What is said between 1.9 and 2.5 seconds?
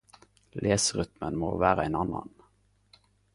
annan.